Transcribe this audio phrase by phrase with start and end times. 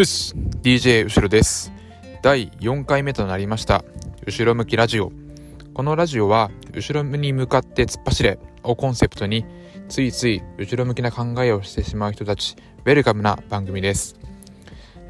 [0.00, 1.72] うす DJ 後ろです。
[2.22, 3.84] 第4回目となりました。
[4.24, 5.10] 後ろ向きラジオ。
[5.74, 9.44] このラジオは後ろに向かって突っ走れをコンセプトに
[9.88, 14.16] ついつい後ろ向きな考えをしてしまう人たちウェルカムな番組です。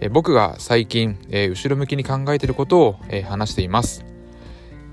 [0.00, 4.06] え僕が最近、えー、後ろ向きに考えていることを、えー、話しています。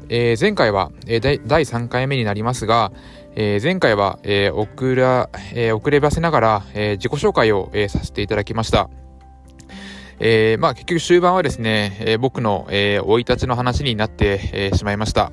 [0.09, 2.91] えー、前回は、え、第3回目になりますが、
[3.37, 8.89] え、前回は、えー、遅ら、え、遅ればせながら、え、自己紹介を、え、させていただきました。
[10.19, 15.31] えー、まあ結局終盤はですね、えー、僕の生、えー、い立ちの話になって、えー、しまいました。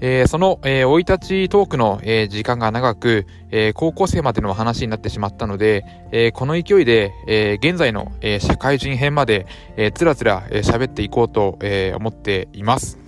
[0.00, 13.03] えー、その生、えー、い立ちトークの、えー、時間が長く、えー、高校生までの話になってしまったので、えー、この勢いで、えー、現在の、えー、社会人編まで、えー、つらつら喋、えー、っていこうと、えー、思っています。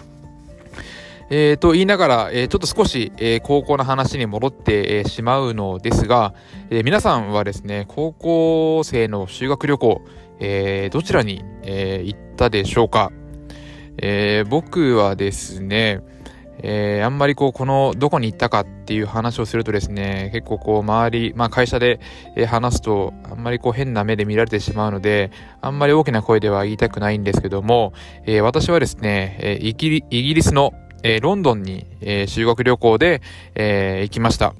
[1.29, 6.35] えー、と言いながら、えー、ちょっと少し、えー、高校の話に戻って、えー、しまうのですが、
[6.71, 10.03] えー、皆さんはですね、高校生の修学旅行、
[10.39, 13.11] えー、どちらに、えー、行ったでしょうか、
[13.99, 16.01] えー、僕はですね、
[16.63, 22.01] えー、あんまりこう、この、どこに行ったかっていう話をするとですね、結構こう、周り、まあ会社で、
[22.49, 25.31] 話すと、あんまりこう、変な目で見られてしまうので、
[25.61, 27.93] あんまり大きな声では言いたくないんですけども、
[28.25, 33.23] えー、私はですね、えー、イギリイギリスの、えー、ロンドンに、えー、修学旅行で、
[33.55, 34.55] えー、行きました。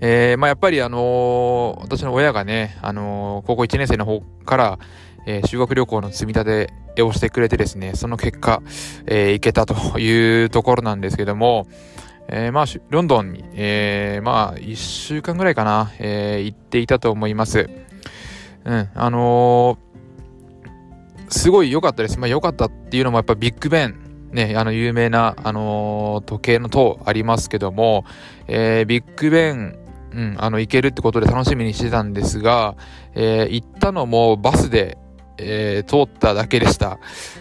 [0.00, 4.78] えー、まあ、やっぱりあのー、私の親がね、あのー、高校1年生の方から、
[5.26, 8.62] え、修学旅行の積み立てをしてくれてですね、その結果、
[9.06, 11.66] え、行けたというところなんですけども、
[12.28, 17.68] え、まあ、ロンドンに、え、まあ、1週間ぐらいかな、え、行っていたと思います。
[18.64, 19.78] うん、あの、
[21.28, 22.18] すごい良かったです。
[22.18, 24.05] まあ、良かったっていうのもやっぱビッグベン、
[24.36, 28.04] ね、あの有名な、あの、時計の塔ありますけども、
[28.46, 29.78] えー、ビッグベン、
[30.12, 32.76] うん、あの行けるってことで楽しみにしてたんですが、
[33.14, 34.98] えー、行ったのもバスで、
[35.38, 36.98] えー、通っただけでした。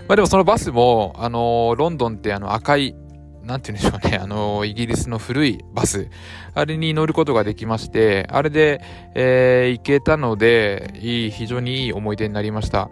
[0.07, 2.95] まあでもそのバスも、あの、ロンドンってあの赤い、
[3.43, 6.07] なんて言うんでしょうね、あの、イギリスの古いバス、
[6.53, 8.81] あれに乗ることができまして、あれで、
[9.15, 12.89] えー、行けたので、いい、非常にいい思い出になりました。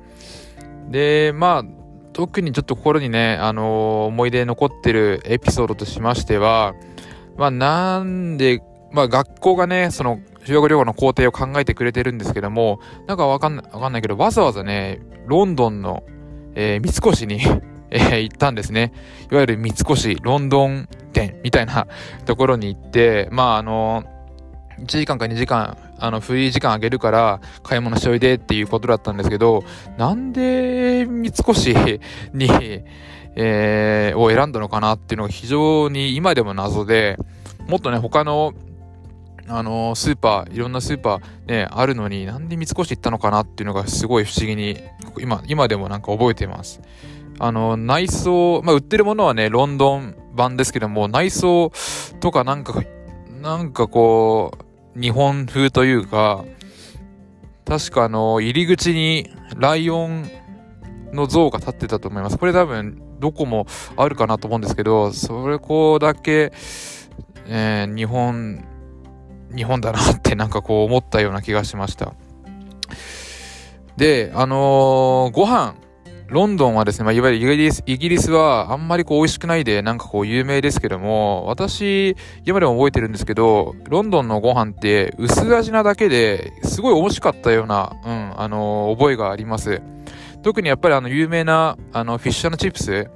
[0.89, 1.82] で、まあ、
[2.13, 6.73] 特にちょっと心にね、あのー、思い出残ってるエピソードとしましては、
[7.37, 16.03] まあなんで、まあ学校がね、その修学旅行の工程を考えてくれてるんですけども、なんかわかんない、わかんないけど、わざわざね、ロンドンの、
[16.55, 17.41] えー、三越に
[17.93, 18.91] えー、行ったんですね。
[19.31, 21.87] いわゆる三越ロンドン店みたいな
[22.25, 29.63] ところに行って、まああのー、1時間か2時間あの、フリー時間あげるから、買い物しおいでっていうことだったんですけど、
[29.97, 31.99] なんで、三越
[32.33, 32.49] に、
[33.35, 37.17] えー、を選んだのかなっていうのが非常に今でも謎で、
[37.69, 38.53] もっとね、他の、
[39.47, 44.77] あのスーパー、いろんなスーパーね、あるのになんで三越行ったのかなっていうのがすごい不思議に、
[45.21, 46.81] 今、今でもなんか覚えてます。
[47.39, 51.71] あの、内装、まあ、売ってるものはね、ロンドン版ですけども、内装
[52.19, 52.83] とかなんか、
[53.41, 54.62] なんかこう、
[54.95, 56.45] 日本風というか、
[57.65, 60.29] 確かあの、入り口にライオン
[61.13, 62.37] の像が立ってたと思います。
[62.37, 66.51] これ多分、どこもあるかなと思うんですけど、それこうだけ、
[67.47, 68.65] えー、日本、
[69.55, 72.13] 日本だなってなんかこう思ったような気がしました。
[73.97, 75.75] で、あのー、ご飯、
[76.27, 89.81] ロンドンはですね、まあ、いわゆるイギリス、イギリスはあんまりこう美味しくないで、なんかこう有名ですけども、私、今でも覚えてるんですけど、ロンドンのご飯って薄味なだけですごい美味しかったような、うん、あのー、覚えがあります。
[90.41, 93.09] 特にやっぱりあの有名な、あの、フィッシュチップス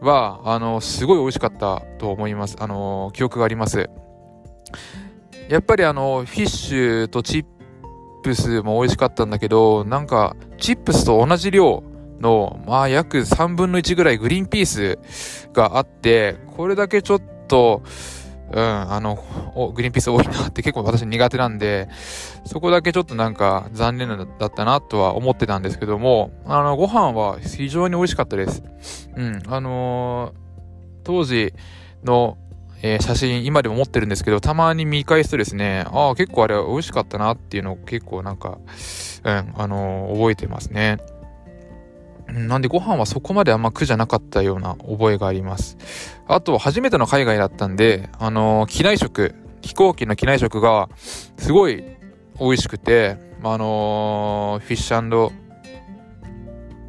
[0.00, 2.56] は、あの、すごい美味しかったと思います。
[2.58, 3.90] あの、記憶があります。
[5.48, 7.44] やっぱりあの、フィッシュとチッ
[8.22, 11.82] プスも美味しかったんだけど、なんか、チップスと同じ量、
[12.20, 14.98] の、まあ約3分の1ぐらいグリーンピース
[15.52, 17.82] があって、これだけちょっと、
[18.52, 19.16] うん、あの、
[19.74, 21.88] グリーンピース多いなって 結構私苦手なんで、
[22.44, 28.62] そこだけちょっとなんか残念だったなとは思ってたんですけども、あの、ご飯は非常に美味しかったです。
[29.16, 31.54] うん、あのー、当時
[32.04, 32.38] の、
[32.82, 38.58] えー、写真今でも持ってるんですけど、たまに見返すとですね、ああ、結構あれは美味しかったなっていうのを結構なんか、
[39.24, 40.98] うん、あのー、覚えてますね。
[42.32, 45.76] なんでご飯はそこまであんま苦じゃなかったような覚えがあります。
[46.26, 50.88] あと、初めての海外だったんで、あのー、機内食、飛行機の機内食が
[51.36, 51.84] すごい
[52.38, 55.32] 美味しくて、あのー、フィッシュ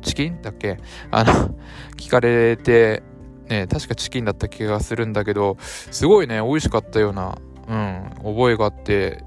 [0.02, 0.80] チキンだっけ？
[1.12, 1.56] あの、
[1.96, 3.04] 聞かれて、
[3.50, 9.24] ね、確かチキンだった気がするんだけど、すごいね、美味しかったような、うん、覚えがあって、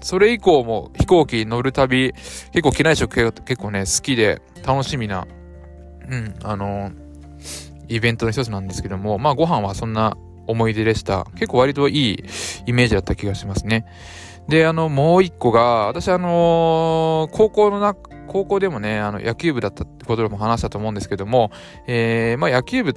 [0.00, 2.12] それ以降も飛行機乗るたび、
[2.52, 5.26] 結構機内食結構ね、好きで楽しみな、
[6.08, 6.90] うん、あの
[7.88, 10.16] イベントの一つなんですけども、まあご飯はそんな
[10.46, 11.26] 思い出でした。
[11.34, 12.24] 結構割といい
[12.66, 13.86] イメージだった気がしますね。
[14.48, 21.50] で、あの、もう一個が、私あのー、高校のな、高校でもね、あの、野球部だったってことでも話したと思うんですけども、
[21.86, 22.94] えー、まあ野球部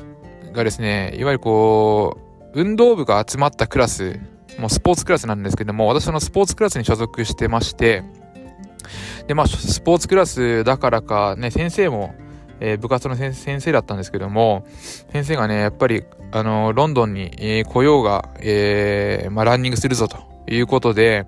[0.52, 4.20] がですね、いわゆるこう、運動部が集まったクラス、
[4.60, 8.04] もうスポーツクラスなんですけども、私のスポーツクラスに所属してまして、
[9.28, 12.14] で、まあ、スポーツクラスだからか、ね、先生も、
[12.60, 14.66] えー、部活の先生だったんですけども、
[15.12, 20.18] 先生がね、やっぱり、あの、ロンドンに、えー、来ようが、えー、まあ、ランニングするぞと
[20.48, 21.26] いうことで、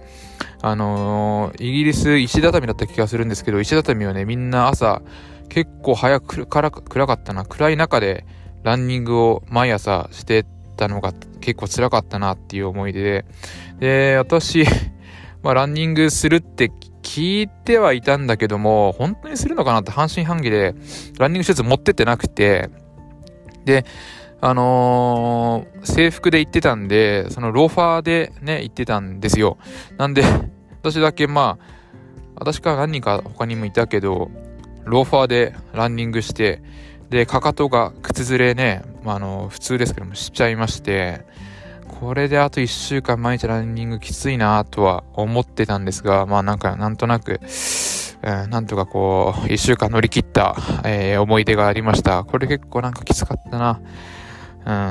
[0.62, 5.02] あのー、イギリス石畳だった気がするんですけど、石畳をね、みんな朝、
[5.50, 8.26] 結構早く暗かったな、暗い中で
[8.64, 10.46] ランニングを毎朝して
[10.76, 13.26] たのが結構辛かったなっていう思い出で、
[13.80, 14.66] で、私、
[15.44, 20.76] まあ、ランニングするって聞いてはいたんだけども、本当にするのかなって半信半疑で、
[21.20, 22.70] ランニング施設持ってってなくて、
[23.66, 23.86] で、
[24.42, 29.58] あのー、制服で行ってたんで、そのローファーでね、行ってたんですよ。
[29.98, 30.24] なんで、
[30.82, 31.66] 私だけまあ、
[32.36, 34.30] 私から何人か他にもいたけど、
[34.84, 36.62] ローファーでランニングして、
[37.10, 41.22] で、かかとが靴ずれね、まあ、あの、普通ですけどもしちゃいまして、
[42.00, 47.40] これであと1週間毎日ランニングきついなとは思ってたんですが、まあなんかなんとなく、
[48.22, 52.24] うん、なんとかこう、1週間乗り切った、えー、思い出がありました。
[52.24, 53.82] これ結構なんかきつかったな。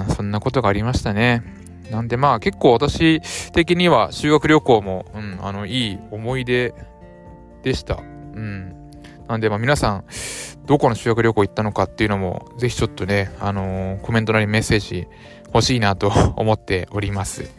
[0.07, 1.43] うん、そんなことがありましたね。
[1.91, 3.21] なんでまあ結構私
[3.51, 6.75] 的には修学旅行も、うん、あの、いい思い出
[7.63, 7.97] でした。
[7.97, 8.75] うん。
[9.29, 10.05] なんでまあ皆さん、
[10.67, 15.07] どこの修学旅行行ったのかっていうのも、ぜひちょっとね、あのー、コメント欄にメッセージ
[15.47, 17.51] 欲しいなと 思っております。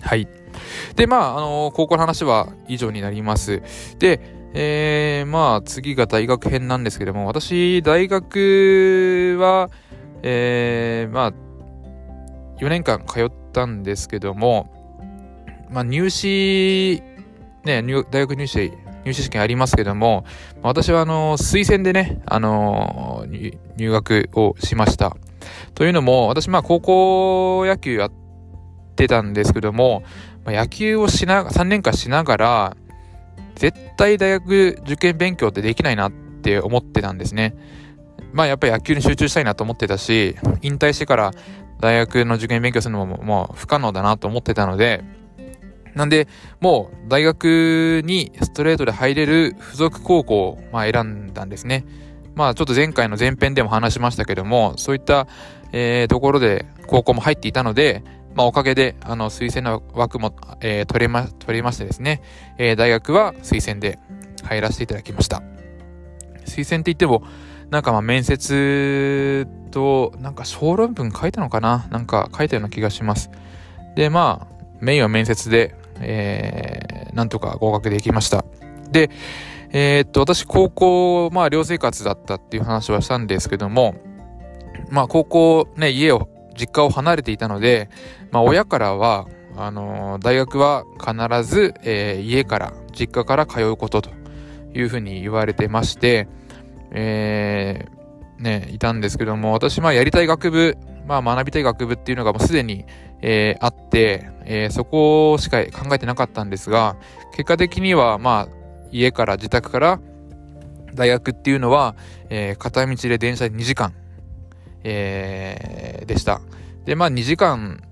[0.00, 0.26] はい。
[0.96, 3.62] で、まあ、あのー、高校の話は以上になります。
[3.98, 4.20] で、
[4.54, 9.68] えー、まあ、次が大学編なんですけども、私、大学は、
[10.22, 11.32] えー、まあ、
[12.60, 14.70] 4年間通ったんですけども、
[15.70, 17.02] まあ、入試、
[17.64, 18.72] ね、大学入試
[19.04, 20.24] 入試試験ありますけども、
[20.62, 23.26] 私はあの、推薦でね、あの、
[23.76, 25.16] 入学をしました。
[25.74, 28.12] というのも、私まあ高校野球やっ
[28.96, 30.02] てたんですけども、
[30.44, 32.76] ま、野球をしな、3年間しながら、
[33.56, 37.54] 絶対大学受験勉強ってできないなって思ってたんですね。
[38.32, 41.30] まあやっぱり野球に集中したいなと思ってたし、引退してから
[41.80, 45.04] 大学の受験勉強するのももう不可能だなと思ってたので、
[45.94, 46.28] なんで、
[46.60, 51.84] もう大学にストレートで入れる付属高校を、まあ、選んだんですね。
[52.34, 55.28] まあちょっと前回の前編でも話しましたけども、そういった、
[55.72, 58.02] えー、ところで高校も入っていたので、
[58.34, 62.22] まあおかげで、あの、推薦の枠も、えー、取れま、取りましてですね、
[62.58, 64.00] えー、大学は推薦で
[64.42, 65.42] 入らせていただきました。
[66.44, 67.22] 推薦って言っても、
[67.70, 71.86] なんかまあ面接と、なんか小論文書いたのかな？
[71.90, 73.30] なんか書いたような気がします。
[73.94, 78.44] で、まあ、メインは面接で、えー、なんとか合格できました。
[78.90, 79.10] で、
[79.76, 83.96] えー、っと、私、高校、まあ、寮生活だったっていう話はしたんですけども、
[84.90, 87.90] まあ、高校、ね、家を、実家を離れていたので、
[88.30, 89.26] まあ、親からは、
[89.56, 94.10] あのー、大学は必ず、えー、家から、実家から通うことと
[94.74, 96.28] いうふうに言われてまして、
[96.92, 102.84] えー、ね、いたんですけども、私、まあ、やりたい学部、まあ、学びたい学部っていうのがもうすでに、
[103.22, 106.96] えー、あって、えー、そこしか考えてなかったんですが、
[107.32, 110.00] 結果的には、まあ、家から自宅から
[110.94, 111.96] 大学っていうのは、
[112.30, 113.94] えー、片道で電車で2時間、
[114.84, 116.40] えー、でした。
[116.84, 117.82] で、まあ2時間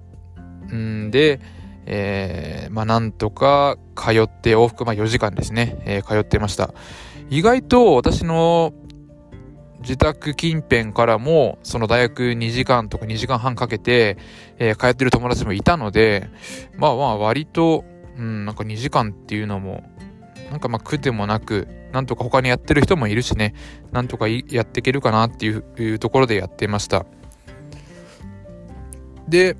[1.10, 1.40] で、
[1.86, 6.72] えー、まあなんとか通って往復、まあ4時間ですね、えー、通ってました。
[7.30, 8.74] 意外と私の
[9.82, 14.16] 自宅近辺からも、その大学2時間とか2時間半かけて、
[14.58, 16.30] えー、通ってる友達もいたので、
[16.76, 17.84] まあまあ割と、
[18.16, 19.84] うん、なんか2時間っていうのも、
[20.50, 23.54] なんかまあ苦でもなく、なんとか他にやってる人もいるしね、
[23.90, 27.04] なんとかやっていけるかなっていうところでやってました。
[29.28, 29.56] で、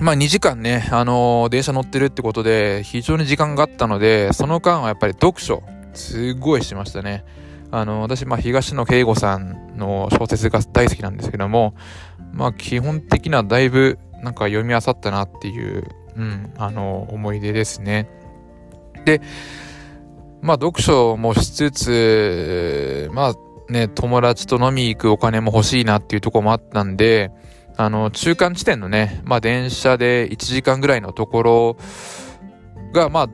[0.00, 5.62] まあ2時間ね、あのー、電車乗ってるってことで、非常に時間があったので、その間はやっぱり読書、
[5.94, 7.24] すごいしましたね。
[7.70, 11.74] あの、私、まあ、東野圭吾さんの小説が大好きなんですけども、
[12.32, 15.84] まあ、基本的にはだいぶ、なんか読み漁ったなっていう、
[16.16, 18.08] うん、あの、思い出ですね。
[19.04, 19.20] で、
[20.42, 27.32] まあ、読書もしつつ、まあ、ね、友達と飲み行くお金も欲しいなっていうとこもあったんで、
[27.76, 31.76] あの、中間地点のね、まあ、電車で1時間ぐらいのところ
[32.92, 33.28] が、まあ、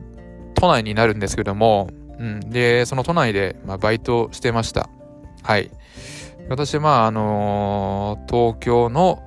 [0.55, 1.89] 都内になるんですけども、
[2.23, 4.89] うん、で、その都内で、まあ、バイトしてました。
[5.41, 5.69] はい。
[6.47, 9.21] 私、まあ、あのー、東京の、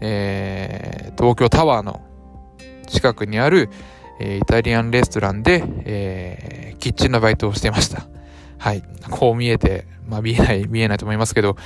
[0.00, 2.00] えー、東京タワーの
[2.86, 3.68] 近くにある、
[4.20, 8.06] えー、イタリアンレストランで、えー、キッチンのバイトをしてました。
[8.56, 8.82] はい。
[9.10, 11.56] こう見えて、まあ見えない、見えないと思いますけど、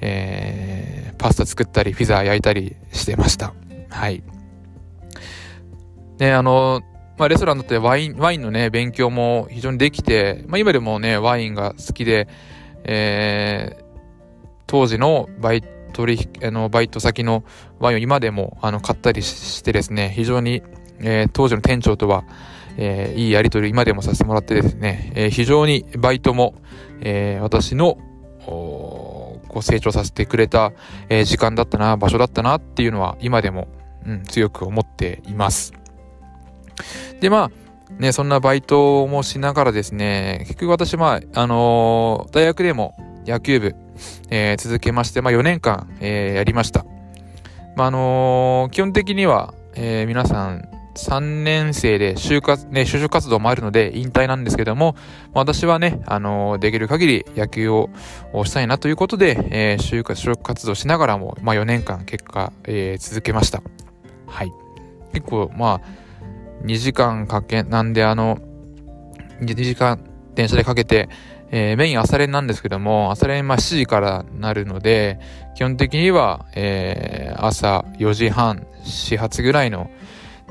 [0.00, 3.52] えー、パスタ作ったり、ピザ焼いたりしてました。
[3.90, 4.22] はい。
[6.20, 6.82] ね、あの、
[7.18, 12.28] まあレストランだってワイン、ワインのね、勉強も非常にできて、まあ今でもね、ワインが好きで、
[12.84, 13.84] えー、
[14.66, 17.42] 当時のバイ取引、あの、バイト先の
[17.80, 20.62] ワインを今でも、あの、買ったりしてですね、非常に、
[21.00, 22.24] えー、当時の店長とは、
[22.76, 26.54] えー、いいやりとり今でもさせてもらってですね、えー、非常にバイトも、
[27.00, 27.98] えー、私の、
[28.38, 30.72] こう成長させてくれた、
[31.08, 33.68] え時間だったな、場所だったなっていうのは今でも、
[34.06, 35.72] うん、強く思っています。
[37.20, 37.50] で、まあ、
[37.98, 42.94] ね、そんなバイトもしながらですね、結局私、まあ、あの大学でも
[43.26, 43.74] 野球部、
[44.30, 46.84] え続けまして、まあ4年間、えやりました。
[47.76, 50.68] まあ、あの基本的には、え皆さん
[50.98, 54.96] 3年生で就活、ね、就職活動もあるので引退なんですけども、
[55.32, 57.88] 私はね、あの、できる限り野球を
[58.44, 63.62] したいなということで、えー、就職活動しながらも、まあ、4年間結果、え、続けました。
[64.26, 64.50] はい。
[65.12, 66.07] 結構、まあ、
[66.62, 68.38] 2時間かけ、なんであの、
[69.40, 70.00] 2時間
[70.34, 71.08] 電車でかけて、
[71.50, 75.18] えー、メイン朝練なんですけども、朝練まあ7時からなるので、
[75.56, 79.90] 基本的には、えー、朝4時半、始発ぐらいの、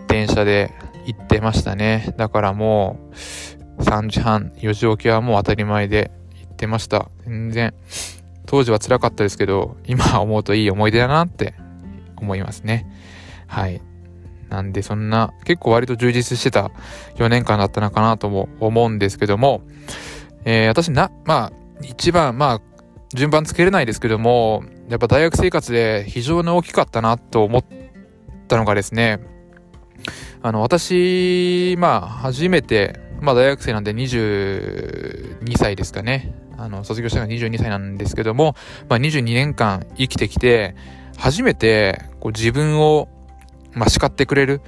[0.08, 0.74] 電車で
[1.06, 2.14] 行ってましたね。
[2.18, 3.12] だからも
[3.80, 6.12] う3時半、4時起きはもう当たり前で
[6.42, 7.10] 行ってました。
[7.26, 7.74] 全然、
[8.46, 11.54] 当時は辛かったですけど、今思うといい思い出だなって
[12.16, 12.88] 思いますね。
[13.48, 13.82] はい。
[14.50, 16.72] なんでそんな結構割と充実してた
[17.16, 19.62] 4年間だったのかなとも思うんですけども、
[20.46, 21.52] えー、私な、まあ、
[21.82, 22.62] 一番、まあ、
[23.14, 27.66] 順番つけれないですけども、やっぱ大学生活で非常に大きかったなと思っ
[28.48, 29.20] たのがですね、
[30.42, 36.34] あの、私、まあ、初めて、まあ、大学生なんで22歳ですかね。
[36.58, 38.56] あの、卒業したのが22歳なんですけども、
[38.90, 40.76] まあ、22年間生きてきて、
[41.18, 43.10] 初めて、こう、自分を、
[43.78, 44.62] まあ、叱ってくれる、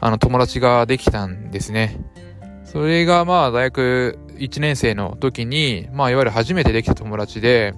[0.00, 2.00] あの、友達ができたんですね。
[2.64, 7.74] それが、まあ、大学1年生の時に、まあ、いわゆる初めてできた友達で、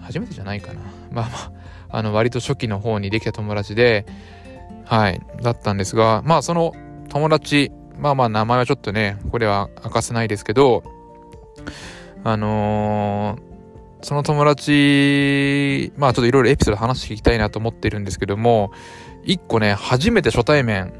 [0.00, 0.80] 初めてじゃないかな。
[1.10, 1.52] まあまあ、
[1.88, 4.06] あの、割と初期の方にできた友達で、
[4.84, 6.72] はい、だったんですが、まあその
[7.08, 10.84] 友達、まあまあ名前はちょっとね、これは明かせないですけど、
[12.22, 13.45] あのー、
[14.06, 18.70] その友達、まあちょっといろいろエピソード話して聞きたいなと思ってるんですけども、
[19.24, 20.92] 一個ね、初めて初対面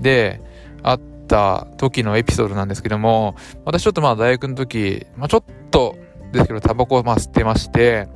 [0.00, 0.40] で
[0.82, 3.36] 会った時のエピソードなんですけども、
[3.66, 5.98] 私ちょっとまあ大学の時、まあちょっと
[6.32, 8.08] ですけどタバコをまあ吸ってまして、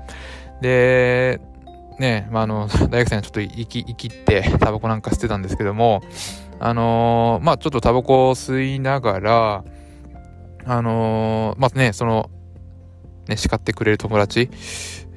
[0.63, 1.39] で、
[1.99, 6.01] ね、まあ、あの、大学生にちょっと生き、生きってタバコなんか吸ってたんですけども、
[6.59, 9.65] あのー、まあ、ちょっとタバコを吸いながら、
[10.65, 12.31] あのー、まあね、その、
[13.29, 14.51] ね、叱ってくれる友達、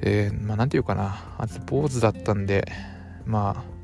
[0.00, 2.70] えー、まあ、なんていうかな、あ坊主だったんで、
[3.24, 3.76] まあ、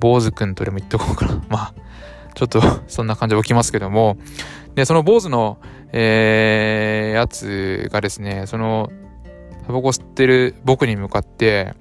[0.00, 1.42] 坊主くんとでも言っとこうかな。
[1.48, 1.74] まあ、
[2.34, 4.16] ちょっとそんな感じで起きますけども、
[4.74, 5.58] で、その坊主の、
[5.92, 8.90] えー、やつがですね、その、
[9.66, 11.74] タバコ吸ってる僕に向かって、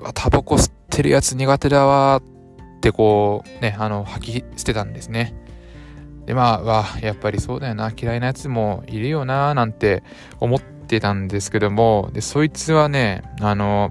[0.00, 2.20] うわ、タバコ吸ってるやつ苦手だわ
[2.76, 5.34] ってこう、ね、あの、吐き捨てたんですね。
[6.26, 10.02] で、まあ、わ、やっぱりそうだよな、嫌いなやつもいるよな、なんて
[10.40, 13.90] 思ってたんですけども、で、そいつはね、あの、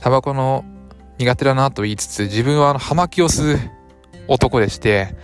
[0.00, 0.64] タバコの
[1.18, 3.58] 苦手だなと言いつつ、自分はあの、葉巻を吸う
[4.28, 5.14] 男でして、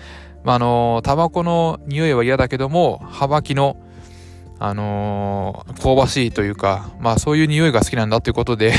[0.42, 3.76] まあ、あの、タバコの匂いは嫌だけども、葉巻の、
[4.58, 8.72] あのー、香ばしいというか、まあそういう匂いが好きなんだということで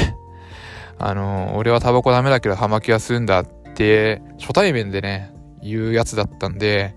[0.98, 5.35] あのー、俺はタバコダメだけど葉巻は吸うんだって、初対面でね、
[5.66, 6.96] 言うやつだったんで、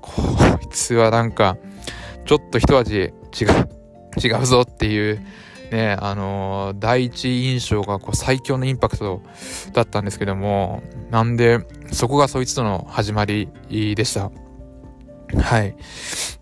[0.00, 0.22] こ
[0.62, 1.56] いつはなんか、
[2.24, 3.12] ちょっと一味違う、
[4.22, 5.20] 違うぞっていう、
[5.70, 9.22] ね、あのー、第一印象がこう最強のインパクト
[9.72, 11.60] だったんですけども、なんで、
[11.92, 14.30] そこがそいつとの始まりでした。
[15.38, 15.76] はい。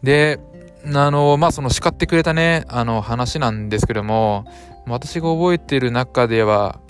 [0.02, 0.40] で、
[0.85, 4.47] あの、まあ、その叱ってくれたね、あの話なんですけども、
[4.87, 6.80] 私が覚えてる中では、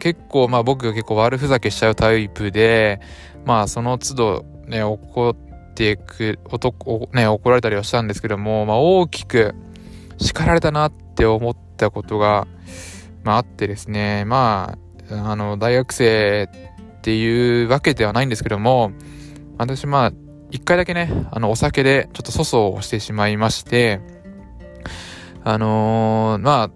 [0.00, 3.00] 結構、まあ僕が結構悪ふざけしちゃうタイプで、
[3.46, 9.54] まあその都度ね、怒ってく、男、ね、怒られたりはしたんですけども、まあ大きく
[10.18, 12.46] 叱られたなって思ったことが、
[13.22, 14.76] まああってですね、ま
[15.10, 16.50] あ、あの、大学生
[16.98, 18.90] っていうわけではないんですけども、
[19.58, 20.12] 私まあ、
[20.50, 24.00] 一回だけね、あの、お酒でちょっと粗相をしてしまいまして、
[25.44, 26.70] あのー、まあ、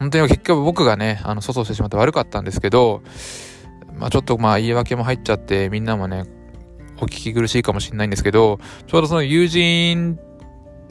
[0.00, 3.02] 本当に結局僕がね、あの、粗相してしまって悪かったんですけど、
[3.98, 6.24] まあちょっとまあ言い訳も入っちゃって、みんなもね、
[6.98, 10.18] お聞き苦しいかもしれないんですけど、ちょうどその友人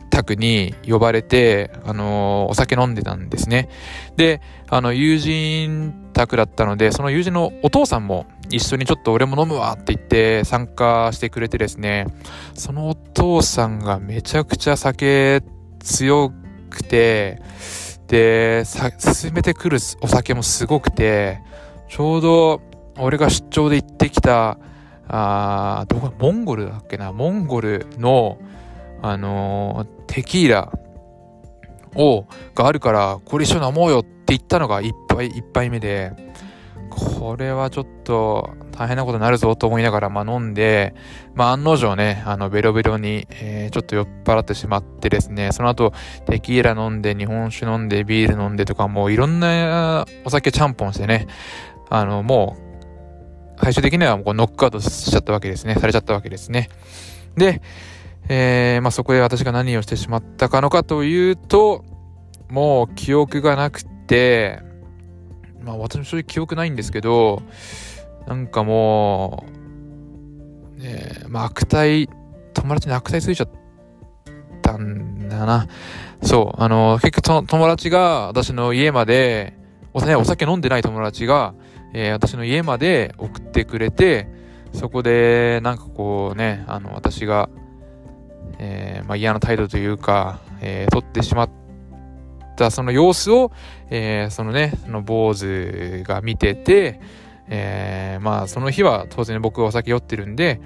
[0.09, 3.69] 宅に呼ばれて、あのー、お酒飲んでたんですね。
[4.15, 12.05] で、あの、友人宅だったので、その友人のお父さんも一緒にちょっと俺も飲むわって言って参加してくれてですね、
[12.53, 15.41] そのお父さんがめちゃくちゃ酒
[15.79, 16.31] 強
[16.69, 17.41] くて、
[18.07, 21.39] で、進めてくるお酒もすごくて、
[21.89, 22.61] ちょうど
[22.97, 24.57] 俺が出張で行ってきた、
[25.07, 28.37] あどこ、モンゴルだっけな、モンゴルの、
[29.01, 30.71] あのー、テキーラ
[31.95, 36.13] を、があるから、これ一緒に飲もうよって言ったのが一杯、一杯目で、
[36.89, 40.93] これはちょっと大変なことになるぞと思いながら、まあ飲んで、
[41.33, 45.93] まあ案の定ね、あのベロベロに、えー、ちょっと酔っ払ってしまってですね、その後
[46.27, 51.27] テキーラ飲んで、日本酒飲んで、ビール飲んでとか、もういろんなお酒ちゃんぽんしてね、
[51.89, 52.72] あのもう、
[53.61, 56.69] 最終的にはもうノックアウトしちゃったわけですね、されちゃったわけですね。
[57.35, 57.61] で、
[58.29, 61.83] えー、まあ、そこで私が何をしてしまったかのかというと、
[62.49, 64.61] もう記憶がなくて、
[65.61, 67.41] まあ私も正直記憶ないんですけど、
[68.27, 69.45] なんかも
[70.77, 72.09] う、ねまあ悪態、
[72.53, 73.49] 友達に悪態ついちゃっ
[74.61, 75.67] たんだな。
[76.21, 79.57] そう、あの、結局友達が私の家まで、
[79.93, 81.53] お酒飲んでない友達が、
[81.93, 84.27] えー、私の家まで送ってくれて、
[84.73, 87.49] そこで、なんかこうね、あの、私が、
[88.59, 91.49] えー、まあ、嫌な態度というか、えー、取ってしまっ
[92.55, 93.51] たその様子を、
[93.89, 96.99] えー、そのね、その坊主が見てて、
[97.49, 100.61] え、まあその日は当然僕はお酒酔ってるんで、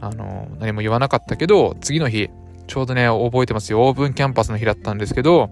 [0.00, 2.30] あの、何も言わなかったけど、次の日、
[2.66, 3.82] ちょうどね、覚えてますよ。
[3.82, 5.50] オープンキャンパスの日だったんですけど、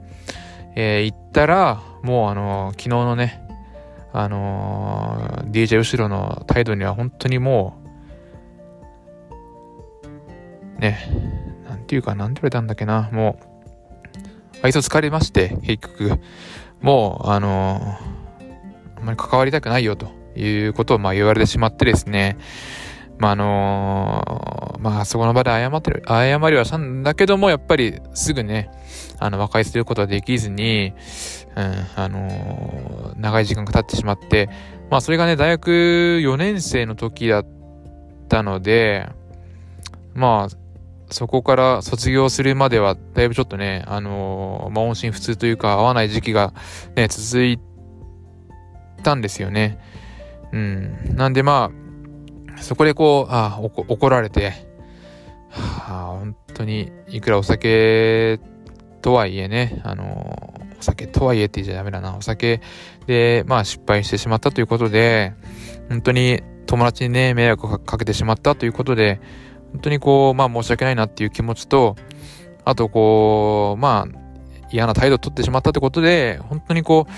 [0.77, 3.42] え、行ったら、もうあの、昨日のね、
[4.13, 7.79] あのー、DJ 後ろの態度には本当にも
[10.77, 10.99] う、ね、
[11.69, 13.53] なんていうか、なんて言われたんだっけな、もう、
[14.63, 16.21] 愛想疲れまして、結局、
[16.81, 17.81] もう、あの
[18.97, 22.37] あんまり関わりたくないよということをまあ言われてしまってですね、
[23.19, 28.71] まああのまあそこの場で謝ってる、謝りはしたんだけども、やっぱりすぐね、
[29.19, 30.93] あの和解することはできずに、
[31.55, 34.49] うん、あの長い時間が経ってしまって、
[34.91, 37.47] まあそれがね、大学4年生の時だっ
[38.29, 39.09] たので、
[40.15, 40.57] まあ、
[41.11, 46.53] そこから卒業するまでは、だいぶちょっとね、あのー、まあ、音信不通というか、合わない時期が
[46.97, 47.59] ね、続い
[49.03, 49.79] たんですよね。
[50.53, 51.17] うん。
[51.17, 51.71] なんでま
[52.57, 54.53] あ、そこでこう、あ怒られて、
[55.51, 58.41] はあ、本当に、いくらお酒
[59.03, 62.17] とはいえね、あの、お酒とはいえって言っちゃダメだな。
[62.17, 62.61] お酒
[63.07, 65.33] で、まあ失敗してしまったということで、
[65.89, 69.21] 本当に友達にね、迷惑をかけてしまったということで、
[69.71, 71.95] 本当にこう、まあ申し訳ないなっていう気持ちと、
[72.65, 74.19] あとこう、まあ
[74.73, 77.13] 嫌な態度を取ってしまったってことで、本当にこう、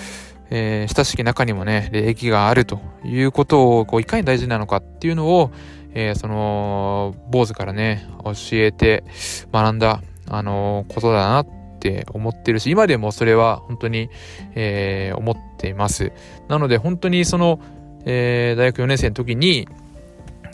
[0.50, 5.50] えー、親しき中にもね、礼儀があるということを、こう、いかに大事なのかっていうのを、
[5.94, 9.04] えー、その、坊主からね、教えて
[9.52, 11.46] 学んだ、あのー、ことだなっ
[11.88, 14.08] って思ってるし、今でもそれは本当に、
[14.54, 16.12] えー、思ってます。
[16.48, 17.60] なので、本当にその、
[18.06, 19.68] えー、大学4年生の時に、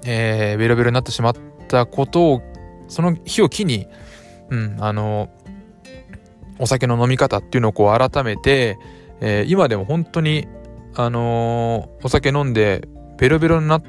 [0.04, 2.42] えー、ベロベロになってしまっったことを、
[2.88, 3.86] その日を機に、
[4.50, 5.30] うん、あの、
[6.58, 8.76] お酒の飲み方っていうのをこう改めて、
[9.20, 10.48] えー、今でも本当に、
[10.96, 13.82] あのー、お酒飲んでベロベロになっ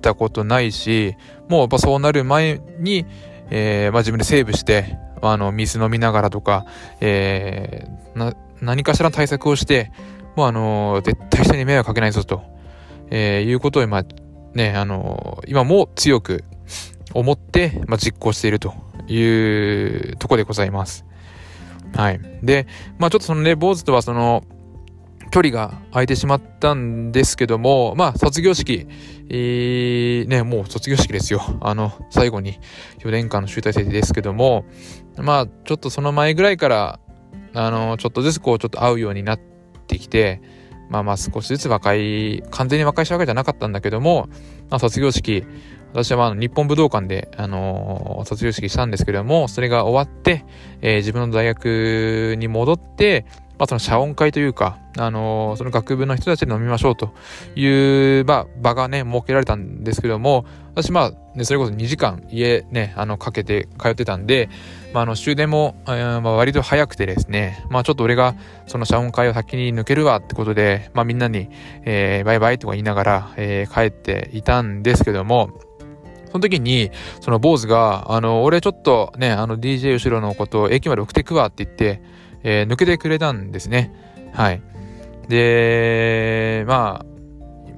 [0.00, 1.14] たことないし、
[1.48, 3.04] もうやっぱそうなる前に、
[3.50, 6.66] えー、まあ、自分でセーブして、あの、水飲みながらとか、
[7.00, 9.92] えー、何かしらの対策をして、
[10.36, 12.42] もうあの絶対人に迷惑かけないぞと、
[13.10, 14.02] えいうことを今、
[14.54, 16.44] ね、あの今も強く、
[17.14, 18.74] 思って、まあ、実行していると
[19.06, 21.04] いうところでございます。
[21.94, 22.20] はい。
[22.42, 22.66] で、
[22.98, 24.44] まあちょっとそのね、坊主とはその、
[25.30, 28.86] 距離が空いてしまったんですけども、まあ卒業式、
[29.28, 31.42] えー、ね、もう卒業式ですよ。
[31.60, 32.58] あの、最後に
[33.00, 34.64] 4年間の集大成ですけども、
[35.18, 37.00] まあちょっとその前ぐらいから、
[37.54, 39.40] あの、ちょっとずつこうちょっと会うようになっ
[39.86, 40.40] てきて、
[40.88, 44.28] まあまあ少しずつ和解、完全に和解したわけじゃなかったんだけども、
[44.70, 45.44] まあ卒業式、
[45.92, 50.44] 私はまあ日本武道館で、あのー、卒業式したんですけれども、それが終わって、
[50.80, 53.26] えー、自分の大学に戻って、
[53.62, 57.12] まあ、その謝恩会というか、あのー、その学部の人たちで飲みましょうと
[57.54, 60.44] いう、まあ、場がね、設けられたんですけども、
[60.74, 64.48] 私、まあ、ね、それこそ2時間家ね、あの、かけて通ってたんで、
[64.92, 68.34] まあ、あの、終電も、えー、まあ、割と早くてですね、まあ、ちょっと俺が、
[68.66, 71.48] その謝恩会を先に抜けるわってことで、まあ、みんなに、
[71.84, 75.50] えー、バイバイとか言いながら、えー、帰っていたんですけども、
[76.32, 82.02] その時に、その坊主が、あの、俺ちょっとね、あの DJ 後ろのことを駅まで送ってくわって言って、
[82.42, 83.92] えー、抜けてくれたんですね。
[84.32, 84.62] はい。
[85.28, 87.06] で、まあ、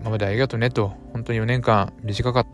[0.00, 2.46] 今までありがとうねと、本当に4年間短かっ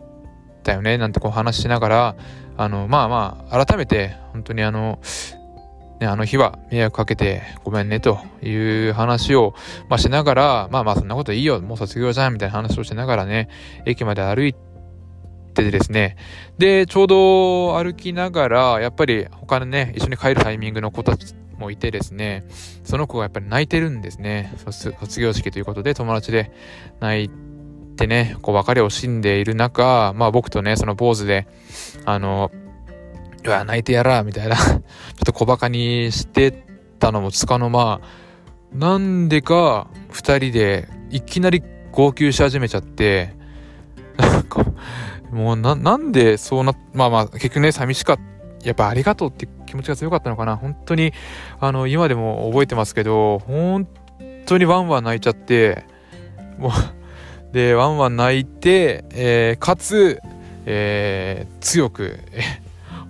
[0.63, 2.15] たよね、なんてこう話しながら、
[2.57, 4.99] あの、まあまあ、改めて、本当にあの、
[6.01, 9.53] ね、あの日は迷惑かけてごめんねという話を、
[9.87, 13.49] まあ、しながら、まあまあそんなこといいよ、もう卒業じゃんみたいな話をしながらね、
[13.85, 14.55] 駅まで歩い
[15.53, 16.17] てですね、
[16.57, 22.43] で、ちょうど歩きながら、やっぱり他のね、一緒に帰るタイミングの子たちもいてですね、
[22.83, 24.53] その子がやっぱり泣いてるんですね。
[24.67, 26.51] 卒業式ということで友達で
[26.99, 27.29] 泣い
[27.95, 31.47] てね、こう別れを惜しんでいる中、まあ僕とね、その坊主で、
[32.03, 32.51] あの、
[33.45, 34.79] うわ、泣いてやら、みたいな ちょっ
[35.23, 36.65] と小馬鹿にして
[36.99, 38.01] たのもつかの間、
[38.73, 43.35] なんでか二人でいきなり号泣し始めちゃって、
[44.17, 44.65] なんか、
[45.31, 48.31] もうな、なんでそうな、まあまあ結局ね、寂しかった。
[48.63, 50.57] やっぱありがとうって気持ちが強かったのかな。
[50.57, 51.13] 本当に、
[51.59, 53.87] あの、今でも覚えてますけど、本
[54.45, 55.85] 当にワンワン泣いちゃって、
[56.57, 56.71] もう
[57.53, 60.21] で、ワンワン泣いて、えー、かつ、
[60.65, 62.19] えー、強く、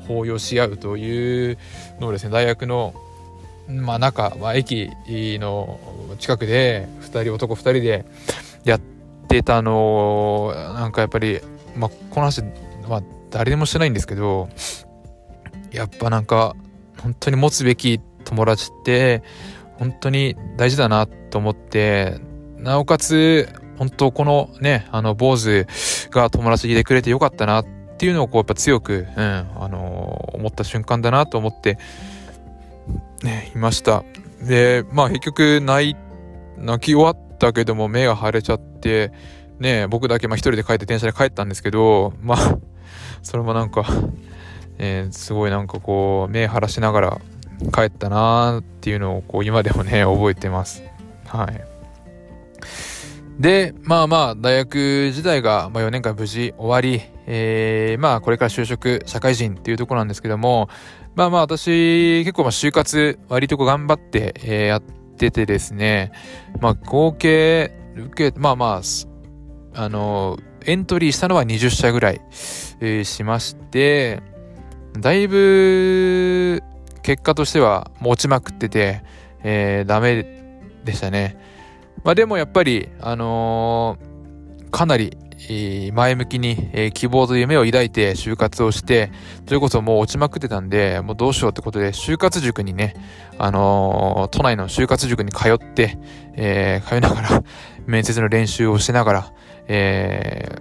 [0.07, 1.57] 抱擁し合うという
[1.99, 2.93] のをですね、大学の、
[3.67, 5.79] まあ、中、まあ、駅の
[6.19, 8.05] 近くで、2人、男2人で
[8.63, 8.81] やっ
[9.27, 11.39] てたのなんかやっぱり、
[11.77, 12.43] まあ、この話、
[12.89, 14.49] まあ、誰でもしてないんですけど、
[15.71, 16.55] やっぱなんか、
[16.99, 19.23] 本当に持つべき友達って、
[19.77, 22.19] 本当に大事だなと思って、
[22.57, 25.65] なおかつ、本当このね、あの、坊主
[26.11, 27.65] が友達でくれてよかったなっ
[27.97, 31.77] ていうのをこうやっぱ強く、うん、あのー、思った瞬間だなと思って、
[33.23, 34.03] ね、いました。
[34.41, 35.95] で、まあ結局泣、
[36.57, 39.11] 泣き終わったけども目が腫れちゃって、
[39.59, 42.57] ね、僕だけまあ一人で帰って電車で帰ったんですけど、まあ、
[43.21, 43.85] それもなんか、
[44.83, 47.21] えー、すごいなんかこう、目晴らしながら
[47.71, 50.83] 帰ったなーっていうのをこう今でもね、 覚えてます。
[51.27, 51.63] はい。
[53.39, 60.67] で、まあまあ、大学時代が、4年間無事終わり、えー、まあ、これから就職、社会人っていうとこなんですけども、
[61.15, 64.81] まあまあ、私、結構、まあ、就活、割とこう頑張って、え、やっ
[65.17, 66.11] ててですね、
[66.59, 68.81] まあ、合計、受け、まあま
[69.75, 72.21] あ、あの、エントリーしたのは20社ぐらい、
[72.79, 74.21] えー、しまして、
[74.99, 76.61] だいぶ、
[77.01, 79.03] 結果としては、もう落ちまくってて、
[79.43, 80.23] えー、ダメ
[80.83, 81.37] でしたね。
[82.03, 85.17] まあでもやっぱり、あのー、かなり、
[85.93, 89.11] 前向きに、えー、希望と夢を抱いて就活をして、
[89.47, 92.95] それこそもう落ちまくってたんで、もうどうしようってことで、就活塾にね、
[93.37, 95.97] あのー、都内の就活塾に通って、
[96.35, 97.43] えー、通いながら、
[97.85, 99.33] 面接の練習をしながら、
[99.67, 100.59] え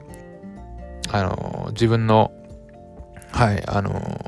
[1.02, 2.32] ー、あのー、自分の、
[3.32, 4.20] はい、あの、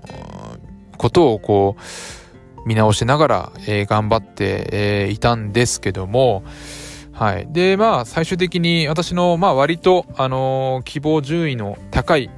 [0.96, 1.82] ことをこう、
[2.66, 6.44] 見直しながら、えー、頑張って、えー、いたんですけども、
[7.12, 7.48] はい。
[7.50, 12.30] で、まあ、最終的に私の、まあ、割と、あのー、希望順位の高い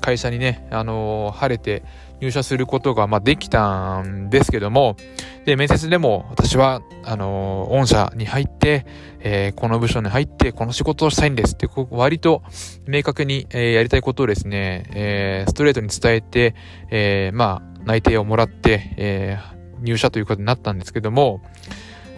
[0.00, 1.82] 会社にね、あのー、晴れて
[2.20, 4.96] 入社することが、まあ、できたんですけども、
[5.44, 8.86] で、面接でも私は、あの、御社に入って、
[9.20, 12.42] えこの部署に入って、この仕事をしたいんですって、割と
[12.86, 16.54] 明確に、えやりたいことをですね、えストレートに伝えて、
[16.90, 19.38] えまあ、内定をもらって、え
[19.80, 21.42] 入社ということになったんですけども、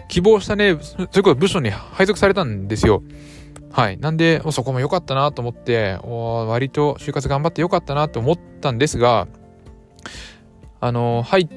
[0.07, 3.03] 希望したね、それこそ部署に配属されたんですよ。
[3.71, 3.97] はい。
[3.97, 9.27] なんで、そこも良かったなと思って、割と就活頑張って良かったなと思ったんですが、
[10.79, 11.47] あの、入っ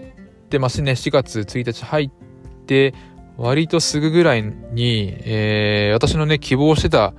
[0.49, 0.93] てますね。
[0.93, 2.11] 4月1日入っ
[2.67, 2.95] て、
[3.37, 7.15] 割とすぐぐらいに、えー、私のね、希望してた、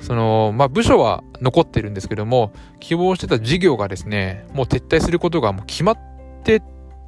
[0.00, 5.98] その、まあ、部署は残ってるんですけども、希望してた事業がですね、もう撤退することがもう決まっ
[6.42, 6.62] て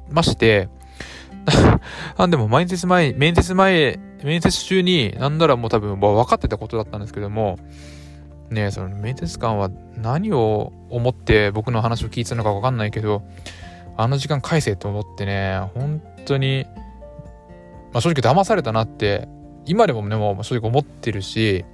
[0.09, 0.69] まして、
[2.15, 7.57] あ、でも面接前、面接前、面接中に、なんならもう多分分かってたことだったんですけども、
[8.53, 13.23] ねその面接官は何を思って僕の話を聞いてたのか分かんないけど、
[13.97, 16.65] あの時間返せと思ってね、本当に、
[17.91, 19.27] まあ正直騙されたなって、
[19.65, 21.65] 今でもね、もう正直思ってるし、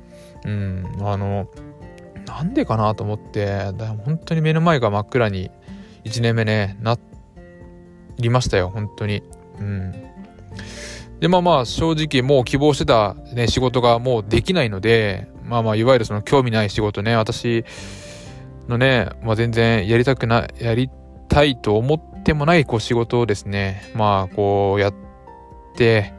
[0.46, 1.48] うん、あの、
[2.26, 5.52] なんでかなと思って、だ本当に目の前が真っ暗に
[6.04, 6.98] 1年目ね、な
[8.18, 9.24] りましたよ、本当に。
[9.60, 9.92] うん。
[11.20, 17.66] で、まあまあ、正直もう希望してたね、仕事がもうできないので、まあまあ、いわゆるその興味ない仕事ね、私
[18.68, 20.90] のね、まあ全然やりたくな、やり
[21.28, 24.94] たいと思ってもないこう仕事をですね、まあこうやっ
[25.76, 26.14] て、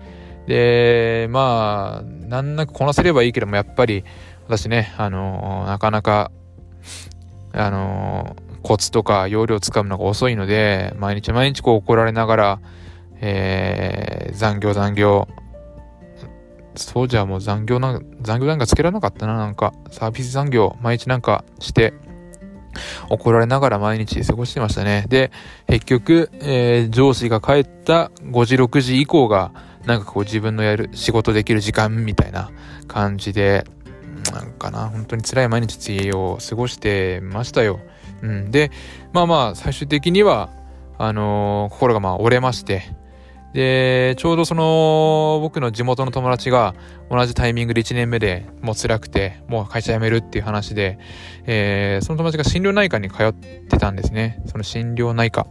[0.46, 4.04] で、まあ、なんなくこなせればいいけども、やっぱり
[4.48, 6.32] 私ね、あの、なかなか、
[7.52, 12.60] あの、コツとか容量をつかむのが遅いので、毎日毎日こう怒られながら、
[13.20, 15.28] えー、残業残業。
[16.84, 19.72] そうじゃもう残業な、残業なんかつけられなかったな、なんか。
[19.90, 21.94] サービス残業、毎日なんかして、
[23.08, 25.04] 怒られながら毎日過ごしてましたね。
[25.08, 25.30] で、
[25.66, 29.52] 結局、えー、上司が帰った5時、6時以降が、
[29.86, 32.50] なんかこう自分のやる、仕事できる時間みたいな
[32.86, 33.64] 感じで、
[34.32, 37.80] なんかな、本当に辛い毎日を過ごしてましたよ。
[38.22, 38.50] うん。
[38.50, 38.70] で、
[39.12, 40.50] まあまあ、最終的には、
[40.98, 42.82] あのー、心がまあ折れまして、
[43.52, 46.74] で、ちょうどその、僕の地元の友達が
[47.10, 50.98] 同じタイミングで1年目でもう辛くて、もう会社辞めるっていう話で、
[51.46, 54.40] えー、その友達が心療内科に通ってたんですね。
[54.46, 55.46] その心療内科。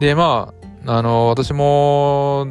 [0.00, 0.52] で、ま
[0.86, 2.48] あ、あの、私も、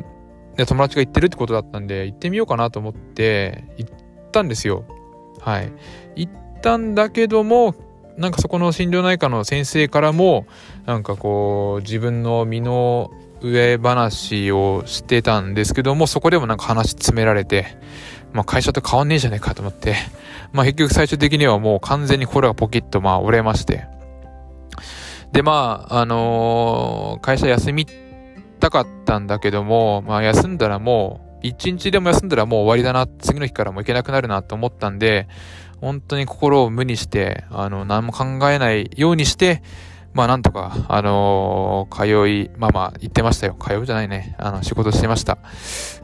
[0.57, 3.93] 友達が行ってるってことだったんで、行ってみようかなと思って、行っ
[4.31, 4.85] たんですよ。
[5.41, 5.71] はい。
[6.15, 6.31] 行っ
[6.61, 7.75] たんだけども、
[8.17, 10.45] なんかそこの心療内科の先生からも、
[10.85, 17.77] なんかこう、自分の身の上話をしてたんですけども、そこでもなんか話詰められて、
[18.33, 19.95] まあ会社と変わんねえじゃねえかと思って、
[20.53, 23.85] まあ結局最終的にはもう完全に心がポキッとまあ折れまして、
[25.31, 27.85] でまあ、あのー、会社休み
[28.59, 35.27] たかったんだけども、まあ休んだらもう、一日でも休んだらもう終わりだな、次の日からも行けなくなるなと思ったんで、
[35.79, 39.63] 本当に心を無にして、あの、何も考えないようにして、
[40.13, 43.55] まあなんとか、あのー、通い、まあまあ言ってましたよ。
[43.59, 44.35] 通うじゃないね。
[44.37, 45.37] あの、仕事してました。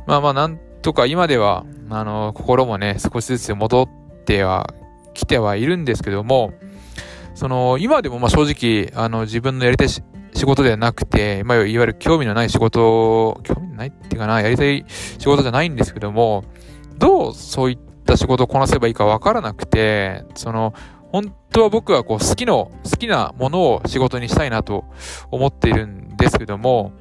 [0.05, 3.89] まあまあなんとか今では、あのー、心もね、少しずつ戻っ
[4.25, 4.73] ては
[5.13, 6.53] 来てはいるんですけども、
[7.35, 10.01] その、今でもまあ正直、あの、自分のやりたい仕
[10.45, 16.45] 事ではなくて、まあ、いわゆる興味のない仕事、興味ないっていうかな、やりたい仕事じゃないんですけども、
[16.97, 20.73] どうそういった仕事をこなせばいいかわからなくて、その、
[21.11, 24.85] 本当は僕はこう好きの、好きなものを仕事にしたいなと
[25.31, 26.91] 思っているんですけども、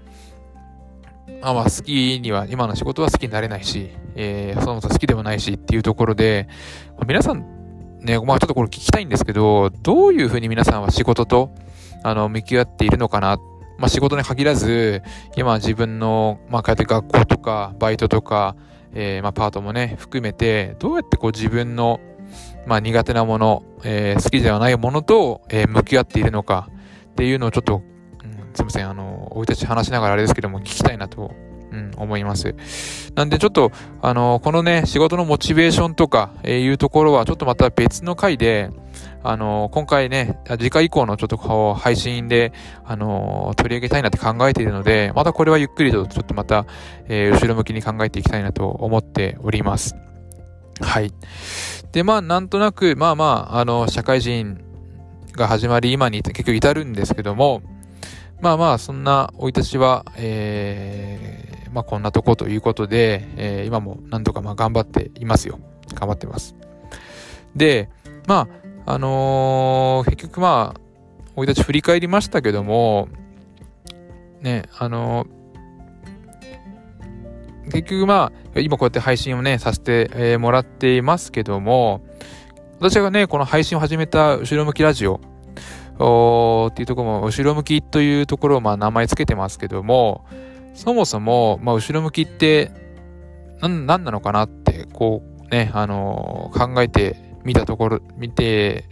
[1.42, 6.48] あまあ好きには、今の仕事は好きになれないし、えー、そもそも好きでもないしっていうところで、
[7.06, 7.44] 皆さん
[8.00, 11.50] ね、まあちょっとこれ聞きたいんですけど、どういうふうに皆さんは仕事と、
[12.02, 13.38] あの、向き合っているのかな？
[13.78, 15.02] まあ仕事に限らず、
[15.36, 18.56] 今自分の、まあ通って学校とか、バイトとか、
[18.94, 22.00] えー、まあパートもね、含めて、どうやってこう自分の、
[22.66, 26.68] まあ、苦手なもの、えー、好きではないものと、えー、向き合っているのか
[27.12, 27.82] っていうのをちょっと、
[28.22, 31.32] うん、すいません、あの、おいたち話しながらあれですけども、聞きたいなと、
[31.72, 32.54] うん、思います。
[33.14, 33.70] なんでちょっと、
[34.02, 38.70] あの、このね、仕事のモチベーションとか、えー、いうところは、ちょっとまた別の回で、
[39.22, 42.52] あの、今回ね、次回以降のちょっとこう、配信で、
[42.84, 46.66] あの、取り上げたいなって考えているので、またこれはゆっくりとちょっとまた、
[47.08, 50.05] えー、後ろ向きに考えていきたいなと思っております。
[50.80, 51.12] はい。
[51.92, 54.60] で、まあ、なんとなく、まあまあ、あの、社会人
[55.32, 57.62] が始まり、今に結局至るんですけども、
[58.40, 65.58] まあまあ、そんな生い立ちは、えー、まあこんなとこということで、えー、今もなんとかまあ頑張っていますよ。
[65.94, 66.54] 頑張ってます。
[67.54, 67.88] で、
[68.26, 68.48] ま
[68.84, 70.80] あ、あのー、結局まあ、
[71.34, 73.08] 生い立ち振り返りましたけども、
[74.42, 75.35] ね、あのー
[77.72, 82.02] 結局まあ、今こうやって配信をね、させて、もらっていますけども、
[82.78, 85.20] 私がね、この配信を始めた後ろ向きラジオ
[86.70, 90.24] っていうところも、後ろ向きというところをまあ名前つけてますけども、
[90.74, 92.70] そもそも、まあ後ろ向きって、
[93.60, 98.84] なん、なんなのかなって、こうね、あのー、考えてみたところ、見て、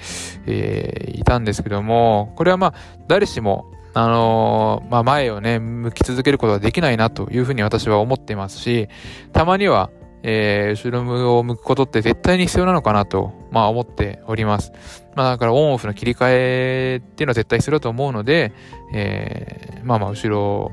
[0.47, 2.75] えー、いたんですけども、これはまあ、
[3.07, 8.89] 誰しも、あのー、まあ、前をね、向き続けることはできないなというふうに私は思っていますし、
[9.33, 9.91] たまには、
[10.25, 14.73] えー、後ろを向くことって絶対に必要なのかなと、まあ思っております。
[15.15, 18.53] まあだからオンオフの切り替えっていうのは絶対必要だと思うので、
[18.93, 20.71] えー、まあまあ後ろを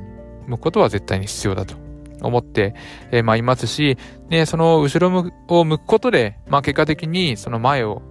[0.48, 1.76] 向くことは絶対に必要だと
[2.22, 2.76] 思って、
[3.12, 3.98] えー、まあいますし、
[4.30, 8.02] ね、その後ろを向くことで、まあ結果的にその前を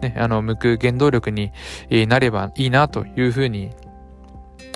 [0.00, 1.52] ね、あの、向く原動力に
[1.90, 3.70] なればいいなというふうに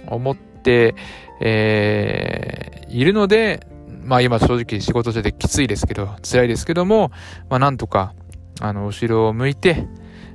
[0.07, 0.95] 思って、
[1.41, 3.67] えー、いるので、
[4.03, 7.11] まあ今正直仕事中できついですけど、辛いですけども、
[7.49, 8.15] まあなんとか、
[8.61, 9.87] あの、後ろを向いて、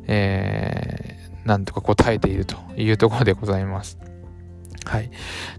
[0.08, 3.98] えー、なんとかこう耐えているというところでございます。
[4.86, 5.10] はい。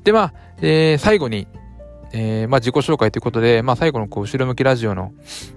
[0.05, 1.47] で、まあ、えー、最後に、
[2.13, 5.13] えー、まあ、自己紹介ということで、まあ、最後のこう、後ろ向きラジオの、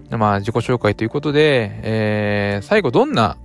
[0.09, 3.37] まあ、自己紹介ということで、えー、最後どんな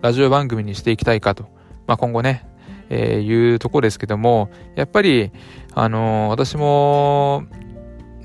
[0.00, 1.44] ラジオ番組にしていきたいかと、
[1.86, 2.46] まあ、今後ね、
[2.90, 5.32] えー、いうところですけども、やっぱり、
[5.74, 7.44] あの、私も、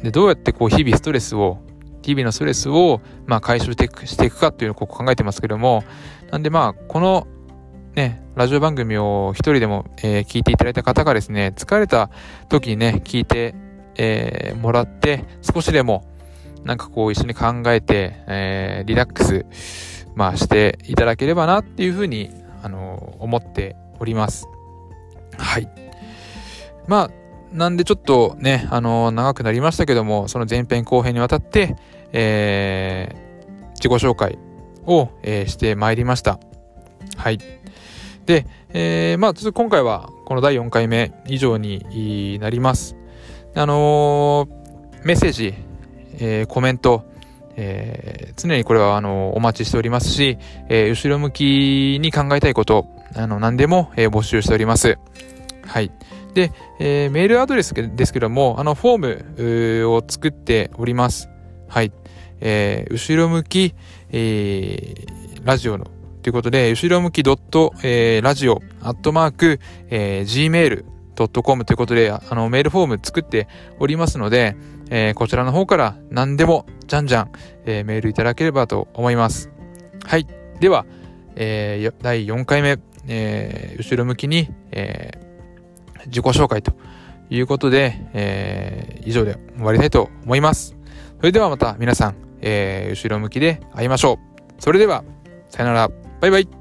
[0.03, 1.59] で、どうやってこう、日々ストレスを、
[2.01, 5.83] 日々のストレスを、まあ、解消していく、していくかっていうのをここ考えてますけども、
[6.31, 7.27] なんでまあ、この、
[7.95, 12.09] ね、ラジオ番組を一人でも、えー、聞いていただいた方がですね、疲れた
[12.47, 13.55] 時にね、聞いて、
[13.97, 16.05] えー、もらって、少しでも、
[16.63, 19.45] なんかこう一緒に考えて、えー、リラックス、
[20.15, 22.29] まあしていただければなっていうふうに、
[22.61, 24.47] あの思っております。
[25.37, 25.69] はい。
[26.87, 27.11] まあ、
[27.53, 31.75] なんでちょっとね、あの長くなりましたけども、その前編後編にわたって、
[32.11, 34.37] えー、自己紹介
[34.85, 36.39] を、えー、してまいりました。
[37.15, 37.39] はい。
[38.25, 42.95] で、えー、まあ、ちょっと今回はこの第4回目以上になります。
[43.55, 45.53] あのー、メッセージ、
[46.19, 47.03] えー、コメント、
[47.55, 50.37] えー、常にこれはあのお待ちしておりますし、
[50.69, 54.97] えー、後ろ向きに考えたいこと、あの何でも、え、募集しております。
[55.65, 55.91] はい。
[56.33, 61.29] で、えー、メールアドレスですけども、あのフォームを作っております。
[61.67, 61.91] はい。
[62.41, 63.75] えー、後ろ向き、
[64.11, 65.87] えー、ラジオの
[66.21, 73.47] ということで、後ろ向きドット、えー、ラジオ、アットマーク、えー、gmail.com ということで、あの、メールフォーム作って
[73.79, 74.55] おりますので、
[74.89, 77.31] えー、こちらの方から何でも、じゃんじゃん、
[77.65, 79.49] えー、メールいただければと思います。
[80.05, 80.27] はい。
[80.59, 80.85] では、
[81.35, 82.77] えー、第4回目、
[83.09, 86.73] えー、後ろ向きに、えー、自己紹介と
[87.29, 90.77] いうことで、えー、以上で終わりたいと思います。
[91.17, 94.17] それではまた皆さん、えー、後ろ向きで会いましょう。
[94.61, 95.03] それでは、
[95.49, 95.89] さよなら。
[96.21, 96.58] バイバイ